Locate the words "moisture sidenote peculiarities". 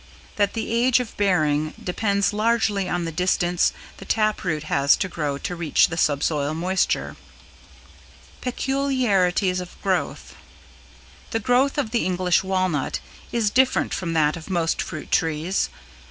6.55-9.59